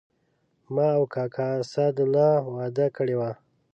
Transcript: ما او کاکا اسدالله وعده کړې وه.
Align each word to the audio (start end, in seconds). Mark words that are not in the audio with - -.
ما 0.73 0.87
او 0.97 1.03
کاکا 1.13 1.47
اسدالله 1.61 2.31
وعده 2.53 2.85
کړې 2.95 3.15
وه. 3.19 3.31